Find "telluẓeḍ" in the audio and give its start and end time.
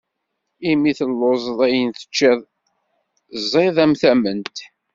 0.97-1.59